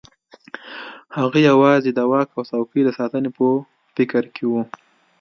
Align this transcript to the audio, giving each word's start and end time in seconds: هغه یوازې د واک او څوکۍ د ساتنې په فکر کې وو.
هغه 1.17 1.39
یوازې 1.49 1.89
د 1.93 1.99
واک 2.11 2.29
او 2.37 2.41
څوکۍ 2.49 2.81
د 2.85 2.89
ساتنې 2.97 3.29
په 3.37 3.45
فکر 3.95 4.23
کې 4.35 4.43
وو. 4.49 4.61